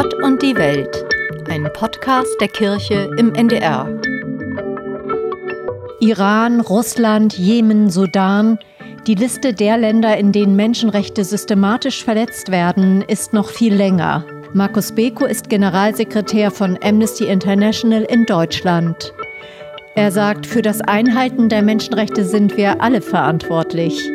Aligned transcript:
Gott 0.00 0.14
und 0.22 0.42
die 0.42 0.54
Welt, 0.54 1.04
ein 1.50 1.68
Podcast 1.72 2.40
der 2.40 2.46
Kirche 2.46 3.10
im 3.16 3.34
NDR. 3.34 3.88
Iran, 5.98 6.60
Russland, 6.60 7.36
Jemen, 7.36 7.90
Sudan. 7.90 8.60
Die 9.08 9.16
Liste 9.16 9.54
der 9.54 9.76
Länder, 9.76 10.16
in 10.16 10.30
denen 10.30 10.54
Menschenrechte 10.54 11.24
systematisch 11.24 12.04
verletzt 12.04 12.52
werden, 12.52 13.02
ist 13.02 13.32
noch 13.32 13.48
viel 13.48 13.74
länger. 13.74 14.24
Markus 14.52 14.92
Beko 14.92 15.24
ist 15.24 15.50
Generalsekretär 15.50 16.52
von 16.52 16.78
Amnesty 16.80 17.24
International 17.24 18.04
in 18.04 18.24
Deutschland. 18.24 19.12
Er 19.96 20.12
sagt, 20.12 20.46
für 20.46 20.62
das 20.62 20.80
Einhalten 20.80 21.48
der 21.48 21.62
Menschenrechte 21.62 22.24
sind 22.24 22.56
wir 22.56 22.80
alle 22.80 23.00
verantwortlich. 23.00 24.08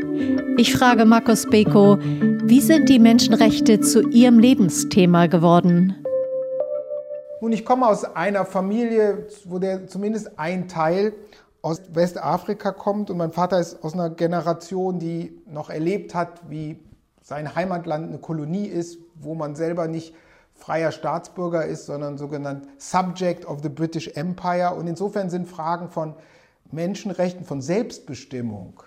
Ich 0.57 0.75
frage 0.75 1.05
Markus 1.05 1.49
Beko, 1.49 1.97
wie 1.99 2.61
sind 2.61 2.87
die 2.89 2.99
Menschenrechte 2.99 3.79
zu 3.79 4.07
Ihrem 4.09 4.39
Lebensthema 4.39 5.27
geworden? 5.27 5.95
Nun, 7.41 7.51
ich 7.51 7.65
komme 7.65 7.87
aus 7.87 8.05
einer 8.05 8.45
Familie, 8.45 9.27
wo 9.45 9.59
der 9.59 9.87
zumindest 9.87 10.37
ein 10.37 10.67
Teil 10.67 11.13
aus 11.61 11.81
Westafrika 11.93 12.71
kommt 12.71 13.09
und 13.09 13.17
mein 13.17 13.31
Vater 13.31 13.59
ist 13.59 13.83
aus 13.83 13.93
einer 13.93 14.09
Generation, 14.09 14.99
die 14.99 15.41
noch 15.47 15.69
erlebt 15.69 16.13
hat, 16.13 16.41
wie 16.49 16.79
sein 17.21 17.55
Heimatland 17.55 18.09
eine 18.09 18.19
Kolonie 18.19 18.67
ist, 18.67 18.99
wo 19.15 19.33
man 19.33 19.55
selber 19.55 19.87
nicht 19.87 20.13
freier 20.53 20.91
Staatsbürger 20.91 21.65
ist, 21.65 21.85
sondern 21.85 22.17
sogenannt 22.17 22.67
Subject 22.77 23.45
of 23.45 23.61
the 23.63 23.69
British 23.69 24.09
Empire. 24.09 24.75
Und 24.75 24.87
insofern 24.87 25.29
sind 25.29 25.47
Fragen 25.47 25.89
von 25.89 26.13
Menschenrechten, 26.71 27.45
von 27.45 27.61
Selbstbestimmung, 27.61 28.83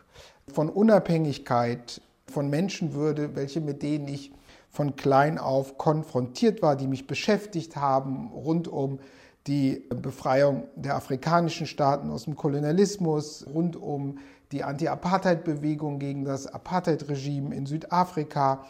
von 0.52 0.68
Unabhängigkeit, 0.68 2.00
von 2.26 2.50
Menschenwürde, 2.50 3.36
welche 3.36 3.60
mit 3.60 3.82
denen 3.82 4.08
ich 4.08 4.32
von 4.70 4.96
klein 4.96 5.38
auf 5.38 5.78
konfrontiert 5.78 6.62
war, 6.62 6.76
die 6.76 6.86
mich 6.86 7.06
beschäftigt 7.06 7.76
haben, 7.76 8.30
rund 8.32 8.68
um 8.68 8.98
die 9.46 9.84
Befreiung 9.88 10.64
der 10.74 10.96
afrikanischen 10.96 11.66
Staaten 11.66 12.10
aus 12.10 12.24
dem 12.24 12.36
Kolonialismus, 12.36 13.46
rund 13.52 13.76
um 13.76 14.18
die 14.52 14.64
Anti-Apartheid-Bewegung 14.64 15.98
gegen 15.98 16.24
das 16.24 16.46
Apartheid-Regime 16.46 17.54
in 17.54 17.66
Südafrika 17.66 18.64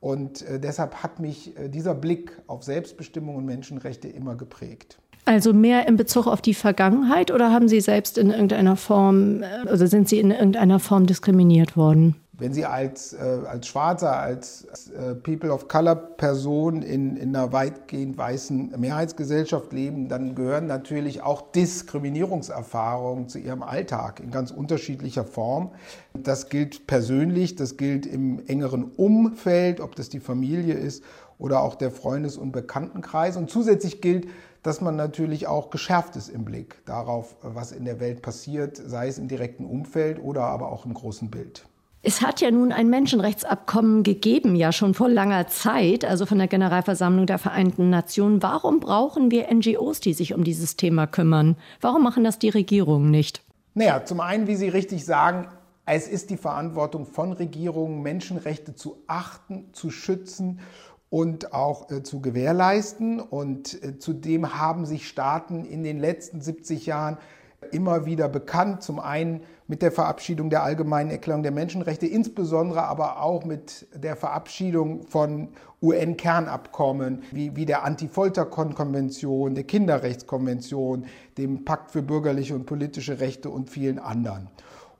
und 0.00 0.42
äh, 0.42 0.58
deshalb 0.58 1.02
hat 1.02 1.20
mich 1.20 1.56
äh, 1.58 1.68
dieser 1.68 1.94
Blick 1.94 2.40
auf 2.46 2.64
Selbstbestimmung 2.64 3.36
und 3.36 3.44
Menschenrechte 3.44 4.08
immer 4.08 4.34
geprägt. 4.34 4.99
Also 5.24 5.52
mehr 5.52 5.86
in 5.86 5.96
Bezug 5.96 6.26
auf 6.26 6.40
die 6.40 6.54
Vergangenheit 6.54 7.30
oder 7.30 7.52
haben 7.52 7.68
Sie 7.68 7.80
selbst 7.80 8.18
in 8.18 8.30
irgendeiner 8.30 8.76
Form, 8.76 9.42
oder 9.62 9.86
sind 9.86 10.08
Sie 10.08 10.18
in 10.18 10.30
irgendeiner 10.30 10.80
Form 10.80 11.06
diskriminiert 11.06 11.76
worden? 11.76 12.16
Wenn 12.40 12.54
Sie 12.54 12.64
als, 12.64 13.12
äh, 13.12 13.18
als 13.46 13.66
Schwarzer, 13.66 14.18
als, 14.18 14.66
als 14.70 14.88
äh, 14.88 15.14
People 15.14 15.52
of 15.52 15.68
Color 15.68 15.94
Person 15.94 16.80
in, 16.80 17.16
in 17.16 17.36
einer 17.36 17.52
weitgehend 17.52 18.16
weißen 18.16 18.72
Mehrheitsgesellschaft 18.78 19.74
leben, 19.74 20.08
dann 20.08 20.34
gehören 20.34 20.66
natürlich 20.66 21.20
auch 21.20 21.52
Diskriminierungserfahrungen 21.52 23.28
zu 23.28 23.38
Ihrem 23.38 23.62
Alltag 23.62 24.20
in 24.20 24.30
ganz 24.30 24.52
unterschiedlicher 24.52 25.24
Form. 25.24 25.72
Das 26.14 26.48
gilt 26.48 26.86
persönlich, 26.86 27.56
das 27.56 27.76
gilt 27.76 28.06
im 28.06 28.40
engeren 28.46 28.84
Umfeld, 28.84 29.80
ob 29.80 29.94
das 29.94 30.08
die 30.08 30.20
Familie 30.20 30.74
ist 30.74 31.04
oder 31.36 31.60
auch 31.60 31.74
der 31.74 31.90
Freundes- 31.90 32.38
und 32.38 32.52
Bekanntenkreis. 32.52 33.36
Und 33.36 33.50
zusätzlich 33.50 34.00
gilt, 34.00 34.26
dass 34.62 34.80
man 34.80 34.96
natürlich 34.96 35.46
auch 35.46 35.70
geschärft 35.70 36.16
ist 36.16 36.28
im 36.28 36.44
Blick 36.44 36.84
darauf, 36.84 37.36
was 37.42 37.72
in 37.72 37.84
der 37.84 38.00
Welt 38.00 38.22
passiert, 38.22 38.76
sei 38.76 39.08
es 39.08 39.18
im 39.18 39.28
direkten 39.28 39.64
Umfeld 39.64 40.22
oder 40.22 40.42
aber 40.42 40.70
auch 40.70 40.84
im 40.84 40.94
großen 40.94 41.30
Bild. 41.30 41.66
Es 42.02 42.22
hat 42.22 42.40
ja 42.40 42.50
nun 42.50 42.72
ein 42.72 42.88
Menschenrechtsabkommen 42.88 44.02
gegeben, 44.02 44.56
ja 44.56 44.72
schon 44.72 44.94
vor 44.94 45.10
langer 45.10 45.48
Zeit, 45.48 46.02
also 46.02 46.24
von 46.24 46.38
der 46.38 46.48
Generalversammlung 46.48 47.26
der 47.26 47.38
Vereinten 47.38 47.90
Nationen. 47.90 48.42
Warum 48.42 48.80
brauchen 48.80 49.30
wir 49.30 49.52
NGOs, 49.52 50.00
die 50.00 50.14
sich 50.14 50.32
um 50.32 50.42
dieses 50.42 50.76
Thema 50.76 51.06
kümmern? 51.06 51.56
Warum 51.82 52.02
machen 52.02 52.24
das 52.24 52.38
die 52.38 52.48
Regierungen 52.48 53.10
nicht? 53.10 53.42
Naja, 53.74 54.02
zum 54.04 54.20
einen, 54.20 54.46
wie 54.46 54.56
Sie 54.56 54.70
richtig 54.70 55.04
sagen, 55.04 55.48
es 55.84 56.08
ist 56.08 56.30
die 56.30 56.36
Verantwortung 56.36 57.04
von 57.04 57.32
Regierungen, 57.32 58.00
Menschenrechte 58.00 58.74
zu 58.74 59.02
achten, 59.06 59.70
zu 59.72 59.90
schützen 59.90 60.60
und 61.10 61.52
auch 61.52 61.90
äh, 61.90 62.02
zu 62.02 62.20
gewährleisten. 62.20 63.20
Und 63.20 63.82
äh, 63.82 63.98
zudem 63.98 64.58
haben 64.58 64.86
sich 64.86 65.08
Staaten 65.08 65.64
in 65.64 65.82
den 65.82 65.98
letzten 65.98 66.40
70 66.40 66.86
Jahren 66.86 67.18
immer 67.72 68.06
wieder 68.06 68.28
bekannt. 68.28 68.82
Zum 68.82 68.98
einen 69.00 69.42
mit 69.66 69.82
der 69.82 69.92
Verabschiedung 69.92 70.50
der 70.50 70.62
Allgemeinen 70.62 71.10
Erklärung 71.10 71.42
der 71.42 71.52
Menschenrechte, 71.52 72.06
insbesondere 72.06 72.84
aber 72.84 73.22
auch 73.22 73.44
mit 73.44 73.86
der 73.94 74.16
Verabschiedung 74.16 75.02
von 75.02 75.48
UN-Kernabkommen 75.82 77.22
wie, 77.32 77.54
wie 77.56 77.66
der 77.66 77.84
Anti-Folter-Konvention, 77.84 79.54
der 79.54 79.64
Kinderrechtskonvention, 79.64 81.06
dem 81.38 81.64
Pakt 81.64 81.90
für 81.90 82.02
bürgerliche 82.02 82.54
und 82.54 82.66
politische 82.66 83.20
Rechte 83.20 83.50
und 83.50 83.70
vielen 83.70 83.98
anderen. 83.98 84.48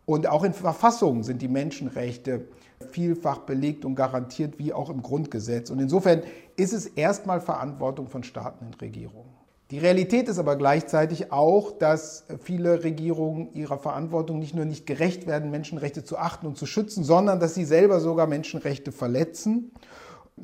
Und 0.06 0.28
auch 0.28 0.44
in 0.44 0.52
Verfassungen 0.52 1.22
sind 1.22 1.42
die 1.42 1.48
Menschenrechte 1.48 2.48
vielfach 2.90 3.40
belegt 3.40 3.84
und 3.84 3.94
garantiert, 3.94 4.58
wie 4.58 4.72
auch 4.72 4.90
im 4.90 5.02
Grundgesetz. 5.02 5.70
Und 5.70 5.80
insofern 5.80 6.22
ist 6.56 6.72
es 6.72 6.86
erstmal 6.86 7.40
Verantwortung 7.40 8.08
von 8.08 8.24
Staaten 8.24 8.66
und 8.66 8.80
Regierungen. 8.80 9.30
Die 9.70 9.78
Realität 9.78 10.28
ist 10.28 10.38
aber 10.38 10.56
gleichzeitig 10.56 11.30
auch, 11.30 11.70
dass 11.70 12.24
viele 12.42 12.82
Regierungen 12.82 13.52
ihrer 13.52 13.78
Verantwortung 13.78 14.40
nicht 14.40 14.54
nur 14.54 14.64
nicht 14.64 14.84
gerecht 14.84 15.28
werden, 15.28 15.50
Menschenrechte 15.50 16.02
zu 16.02 16.18
achten 16.18 16.46
und 16.46 16.58
zu 16.58 16.66
schützen, 16.66 17.04
sondern 17.04 17.38
dass 17.38 17.54
sie 17.54 17.64
selber 17.64 18.00
sogar 18.00 18.26
Menschenrechte 18.26 18.90
verletzen, 18.90 19.70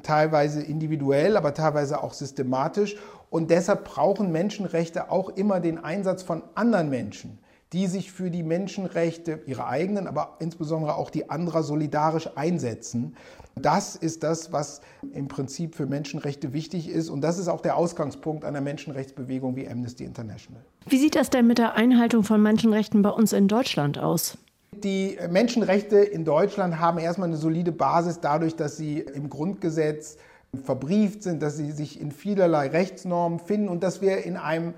teilweise 0.05 0.63
individuell, 0.63 1.37
aber 1.37 1.55
teilweise 1.55 2.05
auch 2.05 2.13
systematisch. 2.13 2.97
Und 3.29 3.51
deshalb 3.51 3.85
brauchen 3.85 4.31
Menschenrechte 4.31 5.11
auch 5.11 5.31
immer 5.31 5.59
den 5.59 5.79
Einsatz 5.83 6.23
von 6.23 6.45
anderen 6.55 6.89
Menschen, 6.89 7.41
die 7.73 7.87
sich 7.87 8.13
für 8.13 8.31
die 8.31 8.43
Menschenrechte, 8.43 9.41
ihre 9.47 9.67
eigenen, 9.67 10.07
aber 10.07 10.37
insbesondere 10.39 10.95
auch 10.95 11.11
die 11.11 11.31
anderer 11.31 11.63
solidarisch 11.63 12.31
einsetzen. 12.37 13.17
Das 13.57 13.97
ist 13.97 14.23
das, 14.23 14.53
was 14.53 14.81
im 15.13 15.29
Prinzip 15.29 15.75
für 15.75 15.87
Menschenrechte 15.87 16.53
wichtig 16.53 16.89
ist. 16.89 17.09
Und 17.09 17.23
das 17.23 17.39
ist 17.39 17.49
auch 17.49 17.61
der 17.61 17.77
Ausgangspunkt 17.77 18.45
einer 18.45 18.61
Menschenrechtsbewegung 18.61 19.57
wie 19.57 19.69
Amnesty 19.69 20.05
International. 20.05 20.63
Wie 20.87 20.99
sieht 20.99 21.17
das 21.17 21.31
denn 21.31 21.47
mit 21.47 21.59
der 21.59 21.75
Einhaltung 21.75 22.23
von 22.23 22.41
Menschenrechten 22.41 23.03
bei 23.03 23.11
uns 23.11 23.33
in 23.33 23.49
Deutschland 23.49 23.99
aus? 23.99 24.39
Die 24.73 25.19
Menschenrechte 25.31 25.97
in 25.97 26.25
Deutschland 26.25 26.79
haben 26.79 26.99
erstmal 26.99 27.29
eine 27.29 27.39
solide 27.39 27.73
Basis 27.73 28.21
dadurch, 28.21 28.57
dass 28.57 28.77
sie 28.77 29.01
im 29.01 29.31
Grundgesetz 29.31 30.19
verbrieft 30.63 31.23
sind, 31.23 31.43
dass 31.43 31.57
sie 31.57 31.73
sich 31.73 32.01
in 32.01 32.13
vielerlei 32.13 32.69
Rechtsnormen 32.69 33.39
finden 33.39 33.69
und 33.69 33.83
dass 33.83 34.01
wir 34.01 34.25
in 34.25 34.37
einem 34.37 34.75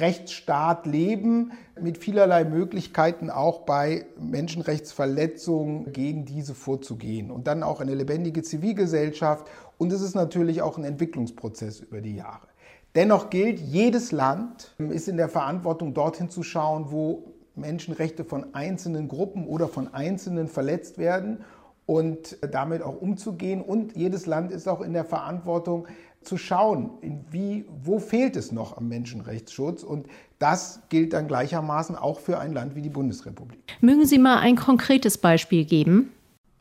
Rechtsstaat 0.00 0.86
leben, 0.86 1.52
mit 1.80 1.98
vielerlei 1.98 2.44
Möglichkeiten 2.44 3.30
auch 3.30 3.60
bei 3.60 4.06
Menschenrechtsverletzungen 4.18 5.92
gegen 5.92 6.24
diese 6.24 6.54
vorzugehen. 6.54 7.30
Und 7.30 7.46
dann 7.46 7.62
auch 7.62 7.80
eine 7.80 7.94
lebendige 7.94 8.42
Zivilgesellschaft. 8.42 9.46
Und 9.78 9.92
es 9.92 10.00
ist 10.00 10.14
natürlich 10.14 10.62
auch 10.62 10.78
ein 10.78 10.84
Entwicklungsprozess 10.84 11.80
über 11.80 12.00
die 12.00 12.16
Jahre. 12.16 12.46
Dennoch 12.94 13.28
gilt, 13.30 13.58
jedes 13.58 14.12
Land 14.12 14.74
ist 14.78 15.08
in 15.08 15.16
der 15.16 15.28
Verantwortung, 15.28 15.94
dorthin 15.94 16.30
zu 16.30 16.44
schauen, 16.44 16.86
wo 16.90 17.24
Menschenrechte 17.56 18.24
von 18.24 18.54
einzelnen 18.54 19.08
Gruppen 19.08 19.46
oder 19.46 19.68
von 19.68 19.92
Einzelnen 19.92 20.48
verletzt 20.48 20.98
werden 20.98 21.44
und 21.86 22.38
damit 22.50 22.82
auch 22.82 23.00
umzugehen. 23.00 23.62
Und 23.62 23.96
jedes 23.96 24.26
Land 24.26 24.52
ist 24.52 24.68
auch 24.68 24.80
in 24.80 24.92
der 24.92 25.04
Verantwortung, 25.04 25.86
zu 26.24 26.36
schauen, 26.36 26.90
wie, 27.30 27.64
wo 27.82 27.98
fehlt 27.98 28.36
es 28.36 28.52
noch 28.52 28.76
am 28.76 28.88
Menschenrechtsschutz. 28.88 29.82
Und 29.82 30.06
das 30.38 30.80
gilt 30.88 31.12
dann 31.12 31.28
gleichermaßen 31.28 31.96
auch 31.96 32.20
für 32.20 32.38
ein 32.38 32.52
Land 32.52 32.74
wie 32.74 32.82
die 32.82 32.90
Bundesrepublik. 32.90 33.60
Mögen 33.80 34.06
Sie 34.06 34.18
mal 34.18 34.38
ein 34.38 34.56
konkretes 34.56 35.18
Beispiel 35.18 35.64
geben? 35.64 36.12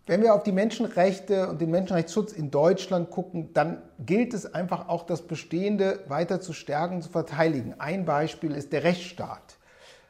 Wenn 0.06 0.22
wir 0.22 0.34
auf 0.34 0.44
die 0.44 0.52
Menschenrechte 0.52 1.48
und 1.48 1.62
den 1.62 1.72
Menschenrechtsschutz 1.72 2.34
in 2.34 2.52
Deutschland 2.52 3.10
gucken, 3.10 3.52
dann 3.54 3.82
gilt 4.06 4.34
es 4.34 4.54
einfach 4.54 4.90
auch, 4.90 5.06
das 5.06 5.22
Bestehende 5.22 6.02
weiter 6.10 6.42
zu 6.42 6.52
stärken, 6.52 7.02
zu 7.02 7.10
verteidigen. 7.10 7.76
Ein 7.78 8.04
Beispiel 8.04 8.52
ist 8.52 8.74
der 8.74 8.84
Rechtsstaat. 8.84 9.58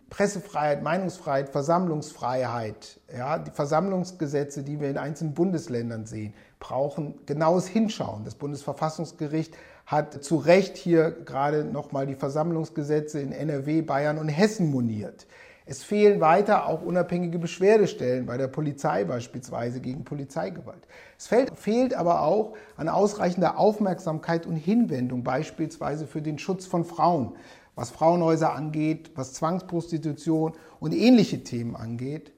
Pressefreiheit, 0.09 0.83
Meinungsfreiheit, 0.83 1.49
Versammlungsfreiheit, 1.49 2.99
ja, 3.15 3.39
die 3.39 3.49
Versammlungsgesetze, 3.49 4.63
die 4.63 4.79
wir 4.79 4.89
in 4.89 4.97
einzelnen 4.97 5.33
Bundesländern 5.33 6.05
sehen, 6.05 6.33
brauchen 6.63 7.15
genaues 7.25 7.67
Hinschauen. 7.67 8.23
Das 8.23 8.35
Bundesverfassungsgericht 8.35 9.53
hat 9.85 10.23
zu 10.23 10.37
Recht 10.37 10.77
hier 10.77 11.11
gerade 11.11 11.65
nochmal 11.65 12.07
die 12.07 12.15
Versammlungsgesetze 12.15 13.19
in 13.19 13.33
NRW, 13.33 13.81
Bayern 13.81 14.17
und 14.17 14.29
Hessen 14.29 14.71
moniert. 14.71 15.27
Es 15.65 15.83
fehlen 15.83 16.21
weiter 16.21 16.67
auch 16.67 16.81
unabhängige 16.81 17.37
Beschwerdestellen 17.37 18.25
bei 18.25 18.37
der 18.37 18.47
Polizei 18.47 19.03
beispielsweise 19.03 19.81
gegen 19.81 20.05
Polizeigewalt. 20.05 20.87
Es 21.17 21.27
fehlt, 21.27 21.51
fehlt 21.57 21.93
aber 21.93 22.21
auch 22.21 22.53
an 22.77 22.87
ausreichender 22.87 23.57
Aufmerksamkeit 23.57 24.45
und 24.45 24.55
Hinwendung 24.55 25.23
beispielsweise 25.23 26.07
für 26.07 26.21
den 26.21 26.39
Schutz 26.39 26.65
von 26.65 26.85
Frauen 26.85 27.33
was 27.75 27.89
Frauenhäuser 27.89 28.53
angeht, 28.53 29.09
was 29.15 29.33
Zwangsprostitution 29.33 30.53
und 30.79 30.93
ähnliche 30.93 31.43
Themen 31.43 31.75
angeht. 31.75 32.31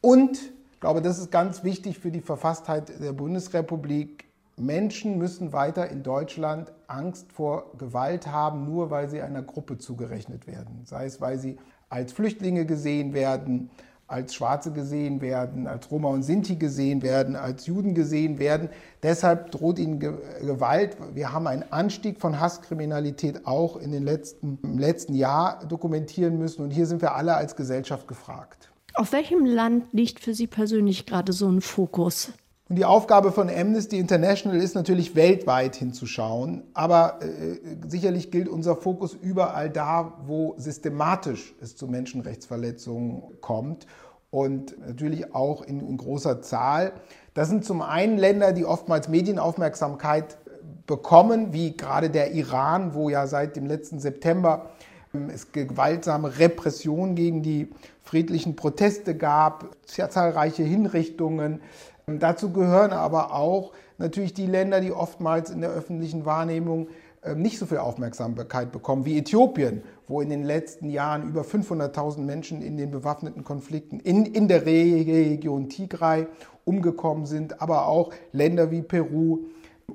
Und 0.00 0.38
ich 0.76 0.80
glaube, 0.80 1.00
das 1.00 1.18
ist 1.18 1.32
ganz 1.32 1.64
wichtig 1.64 1.98
für 1.98 2.10
die 2.10 2.20
Verfasstheit 2.20 3.00
der 3.00 3.14
Bundesrepublik. 3.14 4.26
Menschen 4.58 5.16
müssen 5.16 5.54
weiter 5.54 5.88
in 5.88 6.02
Deutschland 6.02 6.70
Angst 6.86 7.32
vor 7.32 7.72
Gewalt 7.78 8.26
haben, 8.26 8.66
nur 8.66 8.90
weil 8.90 9.08
sie 9.08 9.22
einer 9.22 9.40
Gruppe 9.40 9.78
zugerechnet 9.78 10.46
werden. 10.46 10.82
Sei 10.84 11.06
es, 11.06 11.18
weil 11.22 11.38
sie 11.38 11.56
als 11.88 12.12
Flüchtlinge 12.12 12.66
gesehen 12.66 13.14
werden, 13.14 13.70
als 14.06 14.34
Schwarze 14.34 14.70
gesehen 14.70 15.22
werden, 15.22 15.66
als 15.66 15.90
Roma 15.90 16.10
und 16.10 16.24
Sinti 16.24 16.56
gesehen 16.56 17.00
werden, 17.00 17.36
als 17.36 17.64
Juden 17.64 17.94
gesehen 17.94 18.38
werden. 18.38 18.68
Deshalb 19.02 19.52
droht 19.52 19.78
ihnen 19.78 19.98
Gewalt. 19.98 20.98
Wir 21.14 21.32
haben 21.32 21.46
einen 21.46 21.64
Anstieg 21.72 22.20
von 22.20 22.38
Hasskriminalität 22.38 23.46
auch 23.46 23.78
in 23.78 23.92
den 23.92 24.02
letzten, 24.02 24.58
im 24.62 24.76
letzten 24.76 25.14
Jahr 25.14 25.64
dokumentieren 25.64 26.36
müssen. 26.36 26.62
Und 26.62 26.70
hier 26.70 26.84
sind 26.84 27.00
wir 27.00 27.14
alle 27.14 27.34
als 27.34 27.56
Gesellschaft 27.56 28.06
gefragt. 28.06 28.70
Auf 28.96 29.12
welchem 29.12 29.44
Land 29.44 29.92
liegt 29.92 30.20
für 30.20 30.32
Sie 30.32 30.46
persönlich 30.46 31.04
gerade 31.04 31.34
so 31.34 31.46
ein 31.48 31.60
Fokus? 31.60 32.32
Und 32.70 32.76
die 32.76 32.86
Aufgabe 32.86 33.30
von 33.30 33.50
Amnesty 33.50 33.98
International 33.98 34.58
ist 34.58 34.74
natürlich 34.74 35.14
weltweit 35.14 35.76
hinzuschauen, 35.76 36.62
aber 36.72 37.20
äh, 37.20 37.58
sicherlich 37.86 38.30
gilt 38.30 38.48
unser 38.48 38.74
Fokus 38.74 39.12
überall 39.12 39.68
da, 39.68 40.14
wo 40.24 40.54
systematisch 40.56 41.54
es 41.60 41.76
zu 41.76 41.88
Menschenrechtsverletzungen 41.88 43.22
kommt 43.42 43.86
und 44.30 44.78
natürlich 44.84 45.34
auch 45.34 45.60
in, 45.60 45.86
in 45.86 45.98
großer 45.98 46.40
Zahl. 46.40 46.94
Das 47.34 47.50
sind 47.50 47.66
zum 47.66 47.82
einen 47.82 48.16
Länder, 48.16 48.54
die 48.54 48.64
oftmals 48.64 49.08
Medienaufmerksamkeit 49.08 50.38
bekommen, 50.86 51.52
wie 51.52 51.76
gerade 51.76 52.08
der 52.08 52.32
Iran, 52.32 52.94
wo 52.94 53.10
ja 53.10 53.26
seit 53.26 53.56
dem 53.56 53.66
letzten 53.66 54.00
September 54.00 54.70
ähm, 55.14 55.28
es 55.28 55.52
gewaltsame 55.52 56.38
Repressionen 56.38 57.14
gegen 57.14 57.42
die 57.42 57.68
friedlichen 58.06 58.56
Proteste 58.56 59.14
gab, 59.14 59.76
zahlreiche 59.86 60.62
Hinrichtungen, 60.62 61.60
Dazu 62.08 62.52
gehören 62.52 62.92
aber 62.92 63.34
auch 63.34 63.72
natürlich 63.98 64.32
die 64.32 64.46
Länder, 64.46 64.80
die 64.80 64.92
oftmals 64.92 65.50
in 65.50 65.60
der 65.60 65.70
öffentlichen 65.70 66.24
Wahrnehmung 66.24 66.86
ähm, 67.24 67.42
nicht 67.42 67.58
so 67.58 67.66
viel 67.66 67.78
Aufmerksamkeit 67.78 68.70
bekommen 68.70 69.04
wie 69.04 69.18
Äthiopien, 69.18 69.82
wo 70.06 70.20
in 70.20 70.30
den 70.30 70.44
letzten 70.44 70.88
Jahren 70.88 71.28
über 71.28 71.42
500.000 71.42 72.20
Menschen 72.20 72.62
in 72.62 72.76
den 72.76 72.92
bewaffneten 72.92 73.42
Konflikten 73.42 73.98
in, 73.98 74.24
in 74.24 74.46
der 74.46 74.64
Region 74.64 75.68
Tigray 75.68 76.28
umgekommen 76.64 77.26
sind, 77.26 77.60
aber 77.60 77.88
auch 77.88 78.12
Länder 78.30 78.70
wie 78.70 78.82
Peru 78.82 79.46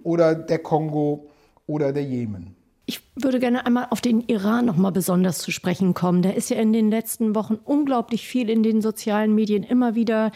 oder 0.04 0.36
der 0.36 0.60
Kongo 0.60 1.30
oder 1.66 1.94
der 1.94 2.04
Jemen. 2.04 2.58
Ich 2.92 3.02
würde 3.16 3.40
gerne 3.40 3.66
einmal 3.66 3.88
auf 3.90 4.02
den 4.02 4.20
Iran 4.20 4.66
noch 4.66 4.76
mal 4.76 4.90
besonders 4.90 5.38
zu 5.38 5.50
sprechen 5.50 5.94
kommen. 5.94 6.22
Da 6.22 6.32
ist 6.32 6.50
ja 6.50 6.58
in 6.58 6.74
den 6.74 6.90
letzten 6.90 7.36
Wochen 7.36 7.54
unglaublich 7.54 8.28
viel 8.28 8.50
in 8.50 8.64
den 8.64 8.82
sozialen 8.82 9.34
Medien 9.34 9.64
immer 9.64 9.96
wieder 9.96 10.34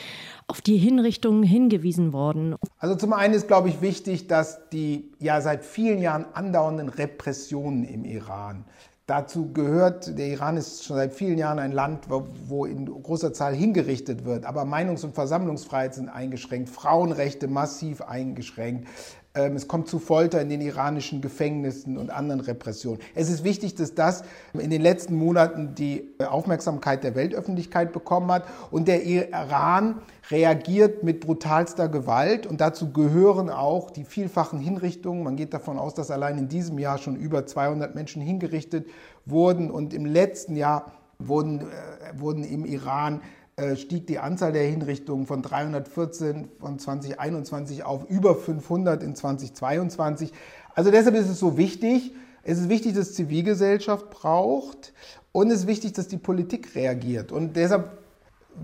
auf 0.48 0.62
die 0.62 0.78
Hinrichtungen 0.78 1.44
hingewiesen 1.44 2.14
worden. 2.14 2.56
Also 2.80 2.96
zum 2.96 3.12
einen 3.12 3.34
ist, 3.34 3.50
glaube 3.50 3.68
ich, 3.68 3.82
wichtig, 3.82 4.28
dass 4.28 4.70
die 4.70 5.12
ja 5.20 5.42
seit 5.42 5.66
vielen 5.66 6.02
Jahren 6.02 6.28
andauernden 6.32 6.88
Repressionen 6.88 7.84
im 7.84 8.06
Iran 8.06 8.64
Dazu 9.08 9.54
gehört, 9.54 10.18
der 10.18 10.30
Iran 10.30 10.58
ist 10.58 10.84
schon 10.84 10.96
seit 10.96 11.14
vielen 11.14 11.38
Jahren 11.38 11.60
ein 11.60 11.72
Land, 11.72 12.06
wo 12.10 12.66
in 12.66 12.88
großer 12.88 13.34
Zahl 13.34 13.54
hingerichtet 13.54 14.26
wird, 14.26 14.46
aber 14.46 14.64
Meinungs- 14.64 15.06
und 15.06 15.14
Versammlungsfreiheit 15.14 15.94
sind 15.94 16.10
eingeschränkt, 16.10 16.70
Frauenrechte 16.70 17.48
massiv 17.48 18.02
eingeschränkt. 18.02 18.88
Ähm, 19.36 19.56
es 19.56 19.68
kommt 19.68 19.88
zu 19.88 20.00
Folter 20.00 20.42
in 20.42 20.50
den 20.50 20.62
iranischen 20.62 21.22
Gefängnissen 21.22 21.98
und 21.98 22.10
anderen 22.10 22.40
Repressionen. 22.40 23.02
Es 23.14 23.30
ist 23.30 23.44
wichtig, 23.44 23.76
dass 23.76 23.94
das 23.94 24.24
in 24.54 24.70
den 24.70 24.82
letzten 24.82 25.16
Monaten 25.16 25.76
die 25.76 26.10
Aufmerksamkeit 26.20 27.04
der 27.04 27.16
Weltöffentlichkeit 27.16 27.92
bekommen 27.92 28.32
hat. 28.32 28.46
Und 28.72 28.88
der 28.88 29.04
Iran 29.04 29.96
reagiert 30.32 31.04
mit 31.04 31.20
brutalster 31.20 31.90
Gewalt. 31.90 32.48
Und 32.48 32.62
dazu 32.62 32.94
gehören 32.94 33.50
auch 33.50 33.92
die 33.92 34.06
vielfachen 34.06 34.60
Hinrichtungen. 34.60 35.24
Man 35.24 35.36
geht 35.36 35.54
davon 35.54 35.78
aus, 35.78 35.94
dass 35.94 36.12
allein 36.12 36.38
in 36.38 36.48
diesem 36.48 36.80
Jahr 36.80 36.98
schon 36.98 37.18
über 37.18 37.46
200 37.46 37.94
Menschen 37.94 38.22
hingerichtet 38.22 38.88
wurden. 39.26 39.70
Und 39.70 39.94
im 39.94 40.06
letzten 40.06 40.56
Jahr 40.56 40.94
wurden, 41.20 41.62
äh, 41.62 41.64
wurden 42.20 42.44
im 42.44 42.66
Iran 42.66 43.20
äh, 43.20 43.45
stieg 43.76 44.06
die 44.08 44.20
Anzahl 44.20 44.52
der 44.52 44.64
Hinrichtungen 44.64 45.26
von 45.26 45.42
314 45.42 46.50
von 46.60 46.78
2021 46.78 47.84
auf 47.84 48.10
über 48.10 48.36
500 48.36 49.02
in 49.02 49.16
2022. 49.16 50.34
Also 50.74 50.92
deshalb 50.92 51.16
ist 51.16 51.30
es 51.30 51.40
so 51.40 51.58
wichtig. 51.58 52.14
Es 52.44 52.60
ist 52.60 52.70
wichtig, 52.70 52.96
dass 52.96 53.14
Zivilgesellschaft 53.14 54.10
braucht 54.10 54.94
und 55.32 55.52
es 55.52 55.62
ist 55.62 55.68
wichtig, 55.68 55.94
dass 55.94 56.08
die 56.08 56.18
Politik 56.18 56.76
reagiert. 56.76 57.32
Und 57.32 57.56
deshalb 57.56 57.98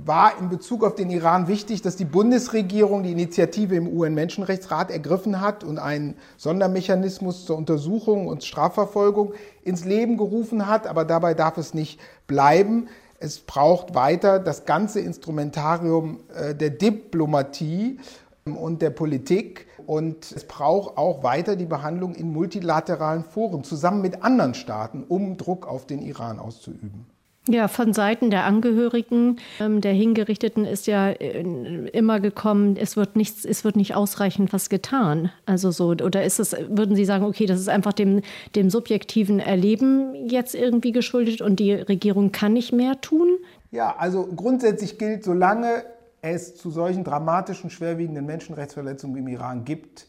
war 0.06 0.38
in 0.40 0.50
Bezug 0.50 0.84
auf 0.84 0.96
den 0.96 1.10
Iran 1.10 1.48
wichtig, 1.48 1.82
dass 1.82 1.96
die 1.96 2.06
Bundesregierung 2.06 3.04
die 3.04 3.12
Initiative 3.12 3.76
im 3.76 3.88
UN-Menschenrechtsrat 3.88 4.92
ergriffen 4.92 5.42
hat 5.42 5.64
und 5.64 5.80
einen 5.80 6.16
Sondermechanismus 6.38 7.46
zur 7.46 7.58
Untersuchung 7.58 8.28
und 8.28 8.44
Strafverfolgung 8.44 9.34
ins 9.64 9.84
Leben 9.86 10.18
gerufen 10.18 10.68
hat. 10.68 10.86
Aber 10.86 11.06
dabei 11.06 11.34
darf 11.34 11.58
es 11.58 11.74
nicht 11.74 12.00
bleiben. 12.28 12.88
Es 13.22 13.40
braucht 13.40 13.94
weiter 13.94 14.40
das 14.40 14.66
ganze 14.66 15.00
Instrumentarium 15.00 16.22
äh, 16.34 16.56
der 16.56 16.72
Diplomatie 16.72 18.00
ähm, 18.48 18.58
und 18.58 18.82
der 18.82 18.90
Politik. 18.90 19.68
Und 19.86 20.32
es 20.32 20.44
braucht 20.44 20.98
auch 20.98 21.24
weiter 21.24 21.56
die 21.56 21.66
Behandlung 21.66 22.16
in 22.16 22.34
multilateralen 22.34 23.24
Foren 23.24 23.64
zusammen 23.64 24.02
mit 24.02 24.24
anderen 24.24 24.56
Staaten, 24.56 25.04
um 25.08 25.38
Druck 25.38 25.68
auf 25.68 25.86
den 25.86 26.02
Iran 26.02 26.40
auszuüben. 26.40 27.06
Ja, 27.48 27.68
von 27.68 27.92
Seiten 27.92 28.30
der 28.30 28.46
Angehörigen 28.46 29.38
ähm, 29.60 29.82
der 29.82 29.94
Hingerichteten 29.94 30.64
ist 30.64 30.86
ja 30.86 31.10
äh, 31.10 31.42
immer 31.42 32.20
gekommen, 32.20 32.78
es 32.78 32.96
wird 32.96 33.16
nichts, 33.16 33.46
es 33.46 33.64
wird 33.64 33.76
nicht 33.76 33.96
ausreichend 33.96 34.54
was 34.54 34.70
getan. 34.70 35.32
Also 35.48 35.72
so, 35.72 35.88
oder 35.88 36.24
ist 36.24 36.40
es, 36.40 36.56
würden 36.70 36.96
Sie 36.96 37.06
sagen, 37.06 37.26
okay, 37.26 37.48
das 37.48 37.60
ist 37.60 37.70
einfach 37.70 37.94
dem, 37.94 38.22
dem 38.56 38.70
subjektiven 38.70 39.40
Erleben 39.40 40.28
jetzt 40.30 40.54
irgendwie 40.54 40.92
geschuldet 40.92 41.42
und 41.42 41.60
die 41.60 41.74
Regierung 41.74 42.32
kann 42.32 42.54
nicht 42.54 42.74
mehr 42.74 43.02
tun? 43.02 43.30
Ja, 43.72 43.96
also 43.98 44.28
grundsätzlich 44.28 45.00
gilt, 45.00 45.24
solange 45.24 45.84
es 46.22 46.56
zu 46.56 46.70
solchen 46.70 47.04
dramatischen, 47.04 47.72
schwerwiegenden 47.72 48.28
Menschenrechtsverletzungen 48.28 49.18
im 49.18 49.28
Iran 49.28 49.66
gibt, 49.66 50.06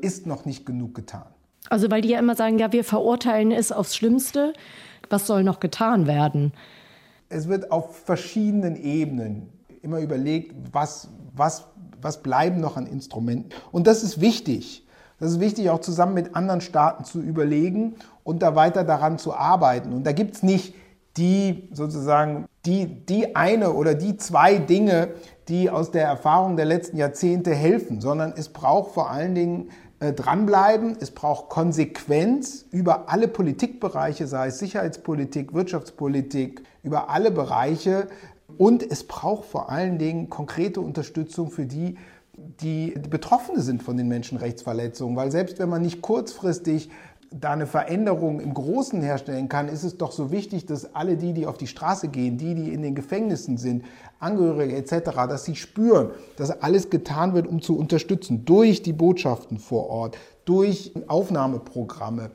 ist 0.00 0.28
noch 0.28 0.44
nicht 0.44 0.64
genug 0.64 0.94
getan. 0.94 1.26
Also 1.70 1.90
weil 1.90 2.02
die 2.02 2.10
ja 2.10 2.20
immer 2.20 2.36
sagen, 2.36 2.58
ja, 2.58 2.72
wir 2.72 2.84
verurteilen 2.84 3.50
es 3.50 3.72
aufs 3.72 3.96
Schlimmste 3.96 4.52
was 5.10 5.26
soll 5.26 5.44
noch 5.44 5.60
getan 5.60 6.06
werden? 6.06 6.52
Es 7.28 7.48
wird 7.48 7.70
auf 7.70 7.96
verschiedenen 7.96 8.76
Ebenen 8.76 9.50
immer 9.82 10.00
überlegt, 10.00 10.54
was, 10.72 11.08
was, 11.34 11.64
was 12.00 12.22
bleiben 12.22 12.60
noch 12.60 12.76
an 12.76 12.86
Instrumenten. 12.86 13.50
Und 13.70 13.86
das 13.86 14.02
ist 14.02 14.20
wichtig. 14.20 14.86
Das 15.20 15.32
ist 15.32 15.40
wichtig, 15.40 15.70
auch 15.70 15.80
zusammen 15.80 16.14
mit 16.14 16.36
anderen 16.36 16.60
Staaten 16.60 17.04
zu 17.04 17.20
überlegen 17.20 17.96
und 18.22 18.42
da 18.42 18.54
weiter 18.54 18.84
daran 18.84 19.18
zu 19.18 19.34
arbeiten. 19.34 19.92
Und 19.92 20.04
da 20.04 20.12
gibt 20.12 20.36
es 20.36 20.42
nicht 20.42 20.74
die 21.16 21.68
sozusagen 21.72 22.46
die, 22.64 22.86
die 22.86 23.34
eine 23.34 23.72
oder 23.72 23.94
die 23.94 24.16
zwei 24.16 24.58
Dinge, 24.58 25.08
die 25.48 25.70
aus 25.70 25.90
der 25.90 26.04
Erfahrung 26.04 26.56
der 26.56 26.66
letzten 26.66 26.96
Jahrzehnte 26.96 27.54
helfen, 27.54 28.00
sondern 28.00 28.32
es 28.36 28.50
braucht 28.50 28.92
vor 28.92 29.10
allen 29.10 29.34
Dingen 29.34 29.70
äh, 30.00 30.12
dranbleiben. 30.12 30.96
Es 31.00 31.10
braucht 31.10 31.48
Konsequenz 31.48 32.66
über 32.70 33.08
alle 33.08 33.28
Politikbereiche, 33.28 34.26
sei 34.26 34.48
es 34.48 34.58
Sicherheitspolitik, 34.58 35.54
Wirtschaftspolitik, 35.54 36.62
über 36.82 37.10
alle 37.10 37.30
Bereiche. 37.30 38.08
Und 38.56 38.82
es 38.82 39.04
braucht 39.04 39.46
vor 39.48 39.70
allen 39.70 39.98
Dingen 39.98 40.30
konkrete 40.30 40.80
Unterstützung 40.80 41.50
für 41.50 41.66
die, 41.66 41.98
die 42.36 42.94
Betroffene 43.10 43.60
sind 43.60 43.82
von 43.82 43.96
den 43.96 44.08
Menschenrechtsverletzungen. 44.08 45.16
Weil 45.16 45.32
selbst 45.32 45.58
wenn 45.58 45.68
man 45.68 45.82
nicht 45.82 46.00
kurzfristig 46.00 46.90
da 47.30 47.52
eine 47.52 47.66
Veränderung 47.66 48.40
im 48.40 48.54
Großen 48.54 49.02
herstellen 49.02 49.48
kann, 49.48 49.68
ist 49.68 49.84
es 49.84 49.98
doch 49.98 50.12
so 50.12 50.30
wichtig, 50.30 50.66
dass 50.66 50.94
alle 50.94 51.16
die, 51.16 51.32
die 51.32 51.46
auf 51.46 51.58
die 51.58 51.66
Straße 51.66 52.08
gehen, 52.08 52.38
die, 52.38 52.54
die 52.54 52.72
in 52.72 52.82
den 52.82 52.94
Gefängnissen 52.94 53.58
sind, 53.58 53.84
Angehörige 54.18 54.76
etc., 54.76 55.10
dass 55.28 55.44
sie 55.44 55.54
spüren, 55.54 56.10
dass 56.36 56.50
alles 56.62 56.90
getan 56.90 57.34
wird, 57.34 57.46
um 57.46 57.60
zu 57.60 57.78
unterstützen, 57.78 58.44
durch 58.44 58.82
die 58.82 58.92
Botschaften 58.92 59.58
vor 59.58 59.88
Ort, 59.90 60.16
durch 60.44 60.92
Aufnahmeprogramme 61.06 62.30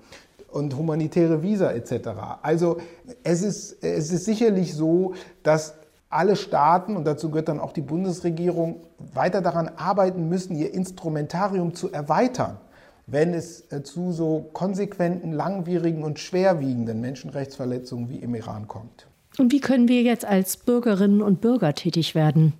und 0.51 0.77
humanitäre 0.77 1.41
Visa 1.41 1.71
etc. 1.71 2.09
Also 2.43 2.77
es 3.23 3.41
ist, 3.41 3.83
es 3.83 4.11
ist 4.11 4.25
sicherlich 4.25 4.75
so, 4.75 5.13
dass 5.41 5.73
alle 6.09 6.35
Staaten, 6.35 6.95
und 6.95 7.05
dazu 7.05 7.31
gehört 7.31 7.49
dann 7.49 7.59
auch 7.59 7.73
die 7.73 7.81
Bundesregierung, 7.81 8.81
weiter 9.13 9.41
daran 9.41 9.71
arbeiten 9.75 10.29
müssen, 10.29 10.55
ihr 10.55 10.71
Instrumentarium 10.71 11.73
zu 11.73 11.91
erweitern 11.91 12.59
wenn 13.05 13.33
es 13.33 13.71
äh, 13.71 13.83
zu 13.83 14.11
so 14.11 14.49
konsequenten, 14.53 15.31
langwierigen 15.31 16.03
und 16.03 16.19
schwerwiegenden 16.19 17.01
Menschenrechtsverletzungen 17.01 18.09
wie 18.09 18.17
im 18.17 18.35
Iran 18.35 18.67
kommt. 18.67 19.07
Und 19.37 19.51
wie 19.51 19.59
können 19.59 19.87
wir 19.87 20.03
jetzt 20.03 20.25
als 20.25 20.57
Bürgerinnen 20.57 21.21
und 21.21 21.41
Bürger 21.41 21.73
tätig 21.73 22.15
werden? 22.15 22.53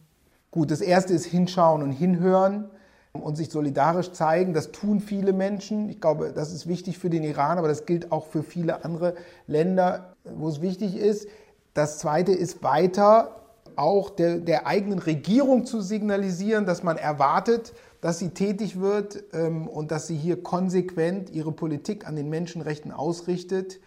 Gut, 0.52 0.72
das 0.72 0.82
Erste 0.82 1.14
ist 1.14 1.26
hinschauen 1.26 1.82
und 1.82 1.92
hinhören 1.92 2.66
und 3.14 3.38
sich 3.38 3.50
solidarisch 3.50 4.12
zeigen. 4.12 4.54
Das 4.54 4.72
tun 4.72 5.00
viele 5.00 5.34
Menschen. 5.34 5.90
Ich 5.90 6.02
glaube, 6.02 6.34
das 6.34 6.52
ist 6.52 6.68
wichtig 6.68 6.98
für 6.98 7.10
den 7.10 7.24
Iran, 7.24 7.58
aber 7.58 7.68
das 7.68 7.86
gilt 7.86 8.12
auch 8.12 8.26
für 8.28 8.44
viele 8.44 8.84
andere 8.84 9.16
Länder, 9.48 10.16
wo 10.24 10.50
es 10.50 10.62
wichtig 10.62 10.96
ist. 10.96 11.28
Das 11.74 12.00
Zweite 12.00 12.32
ist 12.32 12.64
weiter 12.64 13.40
auch 13.76 14.10
der, 14.10 14.38
der 14.38 14.68
eigenen 14.68 15.00
Regierung 15.00 15.66
zu 15.66 15.82
signalisieren, 15.82 16.66
dass 16.66 16.84
man 16.84 16.98
erwartet, 16.98 17.74
dass 18.03 18.19
sie 18.19 18.31
tätig 18.31 18.81
wird 18.81 19.24
ähm, 19.31 19.67
und 19.67 19.91
dass 19.91 20.07
sie 20.07 20.17
hier 20.17 20.43
konsequent 20.43 21.29
ihre 21.29 21.53
Politik 21.53 22.05
an 22.05 22.17
den 22.17 22.29
Menschenrechten 22.29 22.91
ausrichtet 22.91 23.79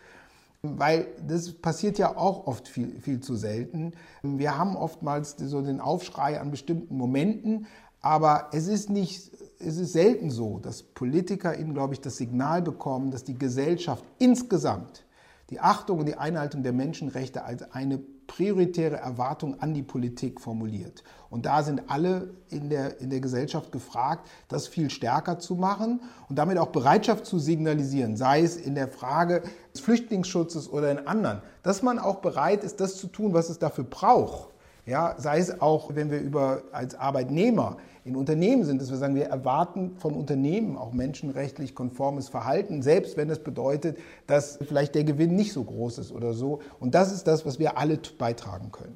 weil 0.63 1.07
das 1.25 1.53
passiert 1.53 1.99
ja 1.99 2.17
auch 2.17 2.49
oft 2.49 2.67
viel, 2.67 2.99
viel 3.01 3.21
zu 3.21 3.37
selten. 3.37 3.93
Wir 4.23 4.59
haben 4.59 4.75
oftmals 4.75 5.37
so 5.39 5.63
den 5.63 5.81
Aufschrei 5.81 6.41
an 6.41 6.51
bestimmten 6.51 6.97
Momenten, 6.97 7.67
aber 8.01 8.49
es 8.53 8.67
ist 8.67 8.91
nicht, 8.91 9.31
es 9.61 9.77
ist 9.77 9.93
selten 9.93 10.31
so, 10.31 10.59
dass 10.59 10.83
PolitikerInnen, 10.83 11.75
glaube 11.75 11.95
ich, 11.95 12.01
das 12.01 12.17
Signal 12.17 12.63
bekommen, 12.63 13.11
dass 13.11 13.23
die 13.23 13.39
Gesellschaft 13.39 14.05
insgesamt 14.19 15.05
die 15.51 15.61
Achtung 15.61 16.01
und 16.01 16.07
die 16.07 16.17
Einhaltung 16.17 16.65
der 16.65 16.73
Menschenrechte 16.73 17.45
als 17.45 17.71
eine 17.71 18.01
prioritäre 18.27 18.97
Erwartung 18.97 19.61
an 19.61 19.75
die 19.75 19.83
Politik 19.83 20.41
formuliert. 20.41 21.03
Und 21.31 21.47
da 21.47 21.63
sind 21.63 21.83
alle 21.89 22.35
in 22.49 22.71
der, 22.71 23.01
in 23.01 23.11
der 23.11 23.21
Gesellschaft 23.21 23.73
gefragt, 23.73 24.29
das 24.49 24.69
viel 24.69 24.91
stärker 24.91 25.39
zu 25.39 25.55
machen 25.55 26.01
und 26.29 26.37
damit 26.37 26.59
auch 26.59 26.69
Bereitschaft 26.69 27.27
zu 27.27 27.39
signalisieren, 27.39 28.17
sei 28.17 28.43
es 28.43 28.57
in 28.57 28.75
der 28.75 28.89
Frage 28.89 29.43
des 29.73 29.81
Flüchtlingsschutzes 29.81 30.69
oder 30.69 30.91
in 30.91 31.07
anderen, 31.07 31.43
dass 31.63 31.83
man 31.83 31.99
auch 31.99 32.17
bereit 32.17 32.65
ist, 32.65 32.81
das 32.81 32.97
zu 32.97 33.09
tun, 33.09 33.35
was 33.35 33.51
es 33.51 33.59
dafür 33.59 33.85
braucht. 33.85 34.56
Ja, 34.87 35.17
sei 35.19 35.41
es 35.41 35.61
auch, 35.61 35.97
wenn 35.97 36.13
wir 36.13 36.21
über 36.21 36.63
als 36.71 36.95
Arbeitnehmer 36.95 37.77
in 38.05 38.15
Unternehmen 38.15 38.65
sind, 38.65 38.81
dass 38.81 38.89
wir 38.89 38.97
sagen, 38.97 39.17
wir 39.17 39.25
erwarten 39.25 39.97
von 39.99 40.15
Unternehmen 40.15 40.77
auch 40.77 40.93
menschenrechtlich 40.93 41.75
konformes 41.75 42.29
Verhalten, 42.29 42.83
selbst 42.83 43.17
wenn 43.17 43.29
es 43.29 43.41
bedeutet, 43.41 43.99
dass 44.29 44.61
vielleicht 44.65 44.95
der 44.95 45.03
Gewinn 45.03 45.35
nicht 45.35 45.53
so 45.53 45.65
groß 45.65 45.99
ist 45.99 46.13
oder 46.13 46.35
so. 46.35 46.61
Und 46.79 46.95
das 46.95 47.13
ist 47.13 47.25
das, 47.25 47.45
was 47.45 47.59
wir 47.59 47.79
alle 47.79 47.99
beitragen 48.17 48.71
können. 48.71 48.95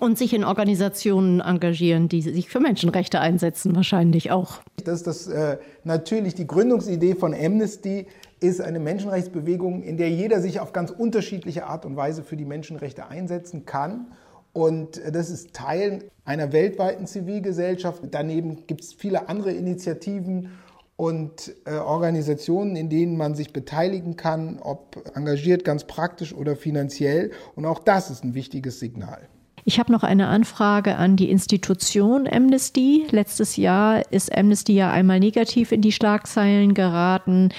Und 0.00 0.18
sich 0.18 0.34
in 0.34 0.42
Organisationen 0.42 1.40
engagieren, 1.40 2.08
die 2.08 2.22
sich 2.22 2.48
für 2.48 2.58
Menschenrechte 2.58 3.20
einsetzen, 3.20 3.76
wahrscheinlich 3.76 4.32
auch. 4.32 4.58
Das 4.84 4.94
ist 4.94 5.06
das, 5.06 5.28
äh, 5.28 5.58
natürlich 5.84 6.34
die 6.34 6.48
Gründungsidee 6.48 7.14
von 7.14 7.32
Amnesty 7.32 8.06
ist 8.40 8.60
eine 8.60 8.80
Menschenrechtsbewegung, 8.80 9.82
in 9.82 9.98
der 9.98 10.10
jeder 10.10 10.40
sich 10.40 10.58
auf 10.58 10.72
ganz 10.72 10.90
unterschiedliche 10.90 11.66
Art 11.66 11.86
und 11.86 11.94
Weise 11.94 12.24
für 12.24 12.36
die 12.36 12.44
Menschenrechte 12.44 13.06
einsetzen 13.06 13.66
kann. 13.66 14.06
Und 14.52 15.00
das 15.10 15.30
ist 15.30 15.54
Teil 15.54 16.10
einer 16.24 16.52
weltweiten 16.52 17.06
Zivilgesellschaft. 17.06 18.02
Daneben 18.10 18.66
gibt 18.66 18.82
es 18.82 18.92
viele 18.92 19.28
andere 19.28 19.52
Initiativen 19.52 20.50
und 20.96 21.54
äh, 21.64 21.78
Organisationen, 21.78 22.76
in 22.76 22.90
denen 22.90 23.16
man 23.16 23.34
sich 23.34 23.52
beteiligen 23.52 24.16
kann, 24.16 24.58
ob 24.60 25.02
engagiert, 25.14 25.64
ganz 25.64 25.84
praktisch 25.84 26.34
oder 26.34 26.54
finanziell. 26.54 27.32
Und 27.56 27.64
auch 27.64 27.78
das 27.78 28.10
ist 28.10 28.24
ein 28.24 28.34
wichtiges 28.34 28.78
Signal. 28.78 29.28
Ich 29.64 29.78
habe 29.78 29.92
noch 29.92 30.02
eine 30.02 30.26
Anfrage 30.26 30.96
an 30.96 31.16
die 31.16 31.30
Institution 31.30 32.28
Amnesty. 32.30 33.06
Letztes 33.10 33.56
Jahr 33.56 34.02
ist 34.12 34.36
Amnesty 34.36 34.74
ja 34.74 34.90
einmal 34.90 35.20
negativ 35.20 35.72
in 35.72 35.80
die 35.80 35.92
Schlagzeilen 35.92 36.74
geraten, 36.74 37.50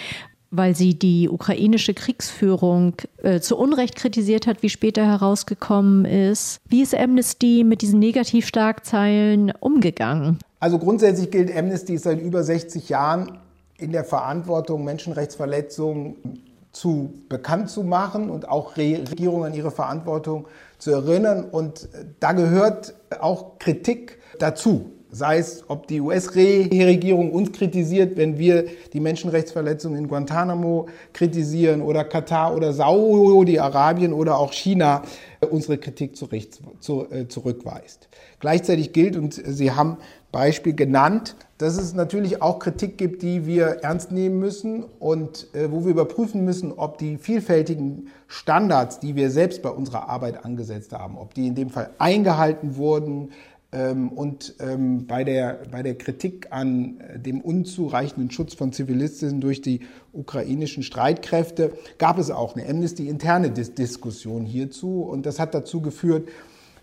weil 0.56 0.76
sie 0.76 0.94
die 0.94 1.28
ukrainische 1.28 1.94
Kriegsführung 1.96 2.94
äh, 3.24 3.40
zu 3.40 3.58
Unrecht 3.58 3.96
kritisiert 3.96 4.46
hat, 4.46 4.62
wie 4.62 4.70
später 4.70 5.06
herausgekommen 5.06 6.06
ist. 6.06 6.62
Wie 6.70 6.84
ist 6.84 6.96
Amnesty 6.96 7.64
mit 7.66 7.82
diesen 7.82 8.00
Negativschlagzeilen 8.00 9.52
umgegangen? 9.60 10.38
Also 10.60 10.78
grundsätzlich 10.78 11.32
gilt 11.32 11.56
Amnesty 11.56 11.98
seit 11.98 12.22
über 12.22 12.44
60 12.44 12.88
Jahren 12.88 13.40
in 13.78 13.92
der 13.92 14.04
Verantwortung, 14.04 14.84
Menschenrechtsverletzungen 14.86 16.44
zu 16.72 17.14
bekannt 17.30 17.70
zu 17.70 17.84
machen 17.84 18.30
und 18.30 18.48
auch 18.48 18.78
Regierungen 18.78 19.46
an 19.46 19.54
ihre 19.54 19.72
Verantwortung 19.72 20.48
zu 20.78 20.92
erinnern. 20.92 21.44
Und 21.44 21.90
da 22.20 22.34
gehört 22.34 22.94
auch 23.20 23.58
Kritik 23.58 24.20
dazu 24.40 24.92
sei 25.14 25.38
es, 25.38 25.64
ob 25.68 25.88
die 25.88 26.02
US-Regierung 26.02 27.32
uns 27.32 27.52
kritisiert, 27.52 28.18
wenn 28.18 28.38
wir 28.38 28.66
die 28.92 29.00
Menschenrechtsverletzungen 29.00 30.00
in 30.00 30.08
Guantanamo 30.08 30.88
kritisieren 31.14 31.82
oder 31.82 32.04
Katar 32.04 32.56
oder 32.56 32.74
Saudi-Arabien 32.74 34.14
oder 34.14 34.38
auch 34.38 34.52
China 34.52 35.04
unsere 35.50 35.78
Kritik 35.78 36.14
äh, 36.14 37.28
zurückweist. 37.28 38.10
Gleichzeitig 38.40 38.94
gilt, 38.94 39.16
und 39.16 39.34
Sie 39.34 39.72
haben 39.72 39.98
Beispiel 40.32 40.74
genannt, 40.74 41.36
dass 41.60 41.78
es 41.78 41.94
natürlich 41.94 42.42
auch 42.42 42.58
Kritik 42.58 42.98
gibt, 42.98 43.22
die 43.22 43.46
wir 43.46 43.84
ernst 43.84 44.12
nehmen 44.12 44.40
müssen 44.40 44.84
und 45.00 45.48
äh, 45.54 45.72
wo 45.72 45.86
wir 45.86 45.92
überprüfen 45.92 46.44
müssen, 46.44 46.72
ob 46.72 46.98
die 46.98 47.18
vielfältigen 47.18 48.08
Standards, 48.28 49.00
die 49.00 49.16
wir 49.16 49.30
selbst 49.30 49.62
bei 49.62 49.70
unserer 49.70 50.10
Arbeit 50.10 50.44
angesetzt 50.44 50.92
haben, 50.92 51.18
ob 51.18 51.36
die 51.36 51.48
in 51.48 51.56
dem 51.56 51.70
Fall 51.70 51.92
eingehalten 52.00 52.78
wurden, 52.78 53.32
und 53.74 54.56
ähm, 54.60 55.08
bei 55.08 55.24
der, 55.24 55.62
bei 55.72 55.82
der 55.82 55.96
Kritik 55.98 56.48
an 56.52 57.00
äh, 57.00 57.20
dem 57.20 57.42
unzureichenden 57.42 58.30
Schutz 58.30 58.54
von 58.54 58.72
Zivilistinnen 58.72 59.42
durch 59.42 59.62
die 59.62 59.82
ukrainischen 60.12 60.84
Streitkräfte 60.84 61.74
gab 61.98 62.20
es 62.20 62.30
auch 62.30 62.56
eine 62.56 62.70
Amnesty-interne 62.70 63.50
Diskussion 63.50 64.46
hierzu. 64.46 65.02
Und 65.02 65.26
das 65.26 65.40
hat 65.40 65.54
dazu 65.56 65.82
geführt, 65.82 66.30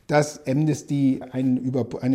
dass 0.09 0.45
Amnesty 0.49 1.21
eine 1.31 1.61